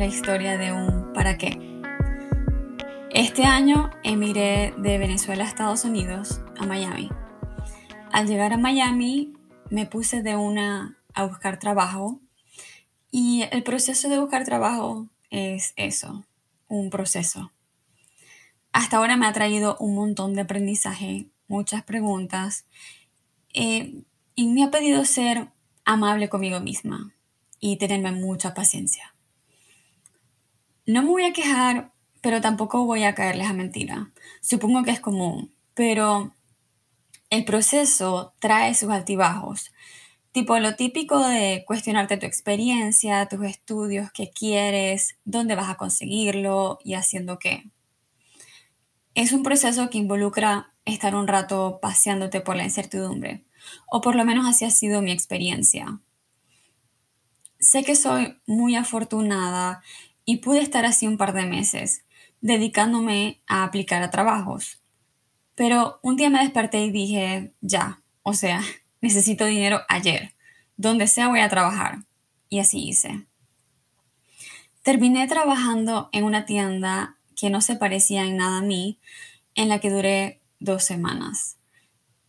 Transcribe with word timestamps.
la 0.00 0.06
historia 0.06 0.56
de 0.56 0.72
un 0.72 1.12
para 1.12 1.36
qué. 1.36 1.58
Este 3.10 3.44
año 3.44 3.90
emigré 4.02 4.72
de 4.78 4.96
Venezuela 4.96 5.44
a 5.44 5.46
Estados 5.46 5.84
Unidos, 5.84 6.40
a 6.58 6.64
Miami. 6.64 7.10
Al 8.10 8.26
llegar 8.26 8.54
a 8.54 8.56
Miami 8.56 9.34
me 9.68 9.84
puse 9.84 10.22
de 10.22 10.36
una 10.36 10.98
a 11.12 11.26
buscar 11.26 11.58
trabajo 11.58 12.18
y 13.10 13.42
el 13.52 13.62
proceso 13.62 14.08
de 14.08 14.18
buscar 14.18 14.46
trabajo 14.46 15.06
es 15.28 15.74
eso, 15.76 16.24
un 16.66 16.88
proceso. 16.88 17.52
Hasta 18.72 18.96
ahora 18.96 19.18
me 19.18 19.26
ha 19.26 19.34
traído 19.34 19.76
un 19.80 19.96
montón 19.96 20.32
de 20.32 20.40
aprendizaje, 20.40 21.26
muchas 21.46 21.82
preguntas 21.82 22.64
eh, 23.52 24.02
y 24.34 24.46
me 24.48 24.64
ha 24.64 24.70
pedido 24.70 25.04
ser 25.04 25.50
amable 25.84 26.30
conmigo 26.30 26.58
misma 26.58 27.12
y 27.60 27.76
tenerme 27.76 28.12
mucha 28.12 28.54
paciencia. 28.54 29.14
No 30.90 31.02
me 31.02 31.08
voy 31.10 31.24
a 31.24 31.32
quejar, 31.32 31.92
pero 32.20 32.40
tampoco 32.40 32.84
voy 32.84 33.04
a 33.04 33.14
caerles 33.14 33.46
a 33.46 33.52
mentira. 33.52 34.10
Supongo 34.40 34.82
que 34.82 34.90
es 34.90 34.98
común, 34.98 35.54
pero 35.72 36.34
el 37.30 37.44
proceso 37.44 38.34
trae 38.40 38.74
sus 38.74 38.90
altibajos. 38.90 39.70
Tipo 40.32 40.58
lo 40.58 40.74
típico 40.74 41.24
de 41.24 41.62
cuestionarte 41.64 42.16
tu 42.16 42.26
experiencia, 42.26 43.28
tus 43.28 43.44
estudios, 43.44 44.10
qué 44.10 44.32
quieres, 44.32 45.16
dónde 45.24 45.54
vas 45.54 45.70
a 45.70 45.76
conseguirlo 45.76 46.80
y 46.82 46.94
haciendo 46.94 47.38
qué. 47.38 47.70
Es 49.14 49.30
un 49.30 49.44
proceso 49.44 49.90
que 49.90 49.98
involucra 49.98 50.74
estar 50.84 51.14
un 51.14 51.28
rato 51.28 51.78
paseándote 51.80 52.40
por 52.40 52.56
la 52.56 52.64
incertidumbre, 52.64 53.44
o 53.86 54.00
por 54.00 54.16
lo 54.16 54.24
menos 54.24 54.44
así 54.44 54.64
ha 54.64 54.70
sido 54.70 55.02
mi 55.02 55.12
experiencia. 55.12 56.00
Sé 57.60 57.84
que 57.84 57.94
soy 57.94 58.40
muy 58.46 58.74
afortunada 58.74 59.82
y 60.24 60.38
pude 60.38 60.60
estar 60.60 60.84
así 60.84 61.06
un 61.06 61.18
par 61.18 61.32
de 61.32 61.46
meses, 61.46 62.04
dedicándome 62.40 63.40
a 63.46 63.64
aplicar 63.64 64.02
a 64.02 64.10
trabajos. 64.10 64.80
Pero 65.54 66.00
un 66.02 66.16
día 66.16 66.30
me 66.30 66.40
desperté 66.40 66.84
y 66.84 66.90
dije, 66.90 67.52
ya, 67.60 68.02
o 68.22 68.32
sea, 68.32 68.62
necesito 69.00 69.44
dinero 69.44 69.80
ayer. 69.88 70.34
Donde 70.76 71.06
sea 71.06 71.28
voy 71.28 71.40
a 71.40 71.48
trabajar. 71.48 72.04
Y 72.48 72.58
así 72.58 72.88
hice. 72.88 73.26
Terminé 74.82 75.28
trabajando 75.28 76.08
en 76.12 76.24
una 76.24 76.46
tienda 76.46 77.16
que 77.36 77.50
no 77.50 77.60
se 77.60 77.76
parecía 77.76 78.24
en 78.24 78.38
nada 78.38 78.58
a 78.58 78.62
mí, 78.62 78.98
en 79.54 79.68
la 79.68 79.78
que 79.78 79.90
duré 79.90 80.40
dos 80.58 80.84
semanas. 80.84 81.59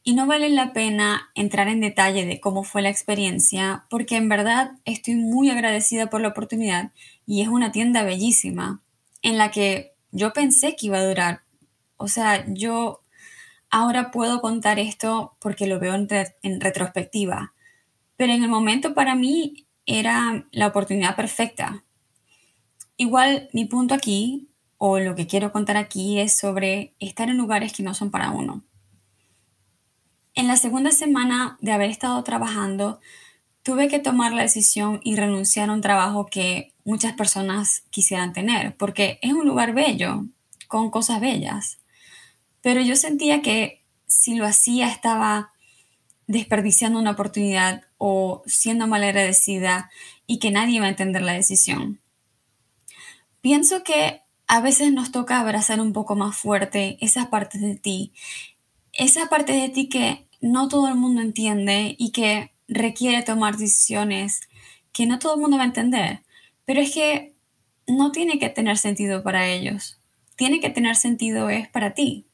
Y 0.03 0.15
no 0.15 0.25
vale 0.25 0.49
la 0.49 0.73
pena 0.73 1.29
entrar 1.35 1.67
en 1.67 1.79
detalle 1.79 2.25
de 2.25 2.39
cómo 2.39 2.63
fue 2.63 2.81
la 2.81 2.89
experiencia, 2.89 3.85
porque 3.89 4.15
en 4.15 4.29
verdad 4.29 4.71
estoy 4.83 5.15
muy 5.15 5.51
agradecida 5.51 6.09
por 6.09 6.21
la 6.21 6.29
oportunidad 6.29 6.91
y 7.27 7.41
es 7.41 7.47
una 7.47 7.71
tienda 7.71 8.01
bellísima, 8.01 8.81
en 9.21 9.37
la 9.37 9.51
que 9.51 9.93
yo 10.11 10.33
pensé 10.33 10.75
que 10.75 10.87
iba 10.87 10.97
a 10.97 11.05
durar. 11.05 11.43
O 11.97 12.07
sea, 12.07 12.45
yo 12.47 13.03
ahora 13.69 14.09
puedo 14.09 14.41
contar 14.41 14.79
esto 14.79 15.37
porque 15.39 15.67
lo 15.67 15.79
veo 15.79 15.93
en, 15.93 16.07
en 16.41 16.61
retrospectiva, 16.61 17.53
pero 18.17 18.33
en 18.33 18.43
el 18.43 18.49
momento 18.49 18.95
para 18.95 19.13
mí 19.13 19.67
era 19.85 20.47
la 20.51 20.67
oportunidad 20.67 21.15
perfecta. 21.15 21.83
Igual 22.97 23.49
mi 23.53 23.65
punto 23.65 23.93
aquí, 23.93 24.49
o 24.77 24.99
lo 24.99 25.13
que 25.13 25.27
quiero 25.27 25.51
contar 25.51 25.77
aquí, 25.77 26.19
es 26.19 26.35
sobre 26.35 26.95
estar 26.99 27.29
en 27.29 27.37
lugares 27.37 27.71
que 27.71 27.83
no 27.83 27.93
son 27.93 28.09
para 28.09 28.31
uno 28.31 28.63
en 30.41 30.47
la 30.47 30.57
segunda 30.57 30.89
semana 30.89 31.55
de 31.61 31.71
haber 31.71 31.91
estado 31.91 32.23
trabajando, 32.23 32.99
tuve 33.61 33.87
que 33.87 33.99
tomar 33.99 34.33
la 34.33 34.41
decisión 34.41 34.99
y 35.03 35.15
renunciar 35.15 35.69
a 35.69 35.73
un 35.73 35.81
trabajo 35.81 36.25
que 36.25 36.73
muchas 36.83 37.13
personas 37.13 37.83
quisieran 37.91 38.33
tener, 38.33 38.75
porque 38.75 39.19
es 39.21 39.33
un 39.33 39.45
lugar 39.45 39.75
bello, 39.75 40.25
con 40.67 40.89
cosas 40.89 41.21
bellas. 41.21 41.77
Pero 42.61 42.81
yo 42.81 42.95
sentía 42.95 43.43
que 43.43 43.83
si 44.07 44.33
lo 44.33 44.47
hacía 44.47 44.87
estaba 44.87 45.51
desperdiciando 46.25 46.97
una 46.97 47.11
oportunidad 47.11 47.83
o 47.99 48.41
siendo 48.47 48.87
mal 48.87 49.03
agradecida 49.03 49.91
y 50.25 50.39
que 50.39 50.49
nadie 50.49 50.77
iba 50.77 50.87
a 50.87 50.89
entender 50.89 51.21
la 51.21 51.33
decisión. 51.33 52.01
Pienso 53.41 53.83
que 53.83 54.23
a 54.47 54.59
veces 54.59 54.91
nos 54.91 55.11
toca 55.11 55.39
abrazar 55.39 55.79
un 55.79 55.93
poco 55.93 56.15
más 56.15 56.35
fuerte 56.35 56.97
esas 56.99 57.27
partes 57.27 57.61
de 57.61 57.75
ti 57.75 58.13
esa 58.93 59.27
parte 59.27 59.53
de 59.53 59.69
ti 59.69 59.89
que 59.89 60.27
no 60.41 60.67
todo 60.67 60.87
el 60.87 60.95
mundo 60.95 61.21
entiende 61.21 61.95
y 61.97 62.11
que 62.11 62.51
requiere 62.67 63.21
tomar 63.21 63.57
decisiones 63.57 64.41
que 64.91 65.05
no 65.05 65.19
todo 65.19 65.35
el 65.35 65.41
mundo 65.41 65.57
va 65.57 65.63
a 65.63 65.67
entender, 65.67 66.21
pero 66.65 66.81
es 66.81 66.93
que 66.93 67.33
no 67.87 68.11
tiene 68.11 68.39
que 68.39 68.49
tener 68.49 68.77
sentido 68.77 69.23
para 69.23 69.47
ellos, 69.47 69.99
tiene 70.35 70.59
que 70.59 70.69
tener 70.69 70.95
sentido 70.95 71.49
es 71.49 71.67
para 71.69 71.93
ti. 71.93 72.25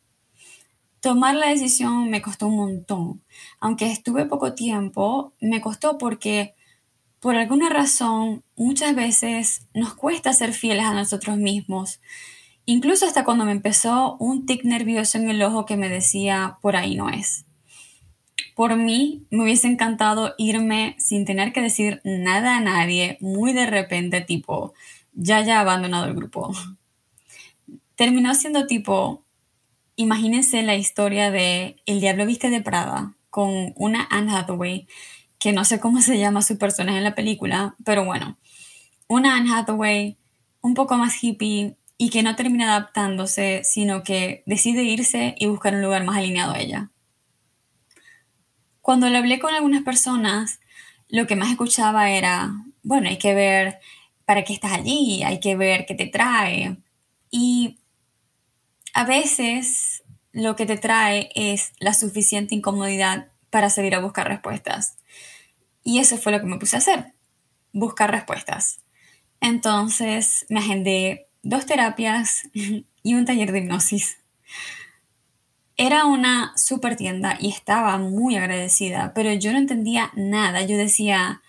Tomar 1.00 1.36
la 1.36 1.50
decisión 1.50 2.10
me 2.10 2.22
costó 2.22 2.48
un 2.48 2.58
montón, 2.58 3.22
aunque 3.60 3.92
estuve 3.92 4.26
poco 4.26 4.54
tiempo, 4.54 5.34
me 5.40 5.62
costó 5.62 5.98
porque 5.98 6.56
por 7.20 7.36
alguna 7.36 7.70
razón 7.70 8.44
muchas 8.56 8.96
veces 8.96 9.68
nos 9.74 9.94
cuesta 9.94 10.34
ser 10.34 10.54
fieles 10.54 10.86
a 10.86 10.94
nosotros 10.94 11.38
mismos 11.38 12.00
Incluso 12.70 13.06
hasta 13.06 13.24
cuando 13.24 13.46
me 13.46 13.54
empezó 13.54 14.18
un 14.20 14.46
tic 14.46 14.66
nervioso 14.66 15.18
en 15.18 15.30
el 15.30 15.42
ojo 15.42 15.66
que 15.66 15.78
me 15.78 15.88
decía, 15.88 16.58
por 16.62 16.76
ahí 16.76 16.96
no 16.96 17.10
es. 17.10 17.46
Por 18.58 18.76
mí, 18.76 19.26
me 19.32 19.44
hubiese 19.44 19.70
encantado 19.70 20.36
irme 20.38 20.98
sin 21.00 21.24
tener 21.24 21.54
que 21.54 21.62
decir 21.62 22.02
nada 22.04 22.58
a 22.58 22.60
nadie, 22.60 23.18
muy 23.22 23.54
de 23.54 23.68
repente, 23.68 24.20
tipo, 24.20 24.74
ya 25.14 25.40
ya 25.40 25.62
abandonado 25.62 26.08
el 26.08 26.14
grupo. 26.14 26.52
Terminó 27.96 28.36
siendo 28.36 28.68
tipo, 28.68 29.24
imagínense 29.96 30.62
la 30.62 30.76
historia 30.76 31.32
de 31.32 31.78
El 31.86 32.02
Diablo 32.02 32.26
Viste 32.26 32.50
de 32.50 32.60
Prada, 32.60 33.16
con 33.30 33.72
una 33.78 34.06
Anne 34.12 34.36
Hathaway, 34.36 34.90
que 35.40 35.54
no 35.54 35.64
sé 35.64 35.80
cómo 35.80 36.02
se 36.02 36.20
llama 36.20 36.42
su 36.42 36.58
personaje 36.58 36.98
en 36.98 37.06
la 37.06 37.16
película, 37.16 37.78
pero 37.86 38.04
bueno, 38.04 38.38
una 39.08 39.38
Anne 39.38 39.56
Hathaway 39.56 40.18
un 40.60 40.74
poco 40.74 40.98
más 40.98 41.24
hippie, 41.24 41.78
y 41.98 42.10
que 42.10 42.24
no 42.24 42.36
termina 42.36 42.76
adaptándose, 42.76 43.62
sino 43.64 44.04
que 44.04 44.44
decide 44.46 44.84
irse 44.84 45.36
y 45.38 45.48
buscar 45.48 45.74
un 45.74 45.82
lugar 45.82 46.04
más 46.04 46.18
alineado 46.18 46.54
a 46.54 46.60
ella. 46.60 46.92
Cuando 48.82 49.10
lo 49.10 49.18
hablé 49.18 49.40
con 49.40 49.54
algunas 49.54 49.84
personas, 49.84 50.60
lo 51.10 51.26
que 51.28 51.36
más 51.36 51.50
escuchaba 51.50 52.12
era, 52.12 52.54
bueno, 52.84 53.10
hay 53.10 53.18
que 53.18 53.34
ver 53.34 53.80
para 54.26 54.44
qué 54.44 54.54
estás 54.54 54.74
allí, 54.74 55.24
hay 55.24 55.40
que 55.40 55.56
ver 55.56 55.86
qué 55.86 55.96
te 55.96 56.06
trae. 56.06 56.78
Y 57.32 57.80
a 58.94 59.04
veces 59.04 60.04
lo 60.32 60.56
que 60.56 60.66
te 60.66 60.78
trae 60.78 61.30
es 61.36 61.74
la 61.80 61.94
suficiente 61.94 62.54
incomodidad 62.54 63.32
para 63.50 63.70
salir 63.70 63.96
a 63.96 64.00
buscar 64.00 64.28
respuestas. 64.28 64.98
Y 65.84 66.00
eso 66.00 66.18
fue 66.18 66.32
lo 66.32 66.40
que 66.40 66.46
me 66.46 66.60
puse 66.60 66.76
a 66.76 66.80
hacer, 66.80 67.14
buscar 67.72 68.12
respuestas. 68.12 68.82
Entonces 69.40 70.46
me 70.50 70.60
agendé 70.60 71.27
dos 71.48 71.66
terapias 71.66 72.50
y 72.54 73.14
un 73.14 73.26
taller 73.26 73.52
de 73.52 73.60
hipnosis. 73.60 74.18
Era 75.78 76.06
una 76.06 76.54
super 76.58 76.96
tienda 76.96 77.38
y 77.40 77.50
estaba 77.50 77.98
muy 77.98 78.36
agradecida, 78.36 79.14
pero 79.14 79.32
yo 79.34 79.52
no 79.52 79.58
entendía 79.58 80.12
nada. 80.16 80.64
Yo 80.64 80.76
decía, 80.76 81.42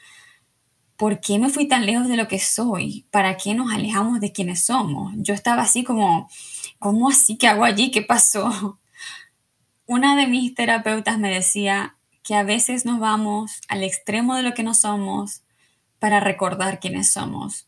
¿por 0.97 1.21
qué 1.21 1.39
me 1.39 1.49
fui 1.49 1.67
tan 1.67 1.85
lejos 1.85 2.09
de 2.09 2.17
lo 2.17 2.29
que 2.29 2.39
soy? 2.39 3.07
¿Para 3.11 3.37
qué 3.37 3.55
nos 3.55 3.73
alejamos 3.73 4.21
de 4.21 4.31
quienes 4.31 4.65
somos? 4.65 5.15
Yo 5.17 5.35
estaba 5.35 5.63
así 5.63 5.83
como, 5.83 6.29
¿cómo 6.79 7.09
así? 7.09 7.37
¿Qué 7.37 7.49
hago 7.49 7.65
allí? 7.65 7.91
¿Qué 7.91 8.03
pasó? 8.03 8.79
Una 9.87 10.15
de 10.15 10.27
mis 10.27 10.55
terapeutas 10.55 11.19
me 11.19 11.31
decía 11.31 11.97
que 12.23 12.35
a 12.35 12.43
veces 12.45 12.85
nos 12.85 13.01
vamos 13.01 13.63
al 13.69 13.83
extremo 13.83 14.37
de 14.37 14.43
lo 14.43 14.53
que 14.55 14.63
no 14.63 14.75
somos 14.75 15.43
para 15.99 16.21
recordar 16.21 16.79
quiénes 16.79 17.11
somos. 17.11 17.68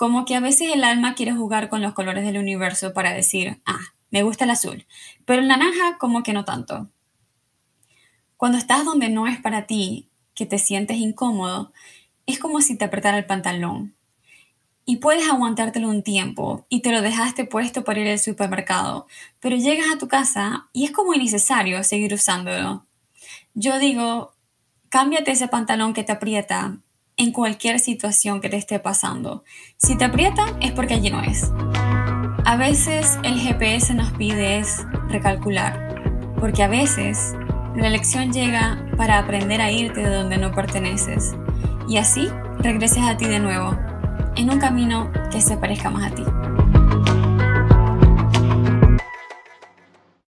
Como 0.00 0.24
que 0.24 0.34
a 0.34 0.40
veces 0.40 0.70
el 0.72 0.82
alma 0.82 1.12
quiere 1.12 1.32
jugar 1.32 1.68
con 1.68 1.82
los 1.82 1.92
colores 1.92 2.24
del 2.24 2.38
universo 2.38 2.94
para 2.94 3.12
decir, 3.12 3.60
ah, 3.66 3.80
me 4.10 4.22
gusta 4.22 4.44
el 4.44 4.50
azul, 4.50 4.86
pero 5.26 5.42
el 5.42 5.48
naranja 5.48 5.98
como 5.98 6.22
que 6.22 6.32
no 6.32 6.46
tanto. 6.46 6.88
Cuando 8.38 8.56
estás 8.56 8.86
donde 8.86 9.10
no 9.10 9.26
es 9.26 9.38
para 9.38 9.66
ti, 9.66 10.08
que 10.34 10.46
te 10.46 10.56
sientes 10.56 10.96
incómodo, 10.96 11.74
es 12.24 12.38
como 12.38 12.62
si 12.62 12.78
te 12.78 12.86
apretara 12.86 13.18
el 13.18 13.26
pantalón. 13.26 13.94
Y 14.86 14.96
puedes 14.96 15.28
aguantártelo 15.28 15.90
un 15.90 16.02
tiempo 16.02 16.64
y 16.70 16.80
te 16.80 16.92
lo 16.92 17.02
dejaste 17.02 17.44
puesto 17.44 17.84
para 17.84 18.00
ir 18.00 18.08
al 18.08 18.18
supermercado, 18.18 19.06
pero 19.38 19.56
llegas 19.56 19.92
a 19.92 19.98
tu 19.98 20.08
casa 20.08 20.70
y 20.72 20.86
es 20.86 20.92
como 20.92 21.12
innecesario 21.12 21.84
seguir 21.84 22.14
usándolo. 22.14 22.86
Yo 23.52 23.78
digo, 23.78 24.32
cámbiate 24.88 25.32
ese 25.32 25.48
pantalón 25.48 25.92
que 25.92 26.04
te 26.04 26.12
aprieta 26.12 26.78
en 27.16 27.32
cualquier 27.32 27.78
situación 27.80 28.40
que 28.40 28.48
te 28.48 28.56
esté 28.56 28.78
pasando. 28.78 29.44
Si 29.76 29.96
te 29.96 30.04
aprieta 30.04 30.56
es 30.60 30.72
porque 30.72 30.94
allí 30.94 31.10
no 31.10 31.22
es. 31.22 31.50
A 32.44 32.56
veces 32.56 33.18
el 33.22 33.38
GPS 33.38 33.94
nos 33.94 34.10
pide 34.12 34.62
recalcular, 35.08 36.34
porque 36.38 36.62
a 36.62 36.68
veces 36.68 37.34
la 37.76 37.90
lección 37.90 38.32
llega 38.32 38.84
para 38.96 39.18
aprender 39.18 39.60
a 39.60 39.70
irte 39.70 40.00
de 40.00 40.14
donde 40.14 40.38
no 40.38 40.52
perteneces 40.52 41.34
y 41.88 41.98
así 41.98 42.28
regreses 42.58 43.02
a 43.04 43.16
ti 43.16 43.26
de 43.26 43.40
nuevo. 43.40 43.76
en 44.36 44.48
un 44.48 44.58
camino 44.58 45.10
que 45.30 45.40
se 45.40 45.56
parezca 45.56 45.90
más 45.90 46.12
a 46.12 46.14
ti. 46.14 46.24